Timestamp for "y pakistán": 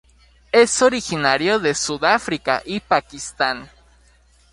2.65-3.69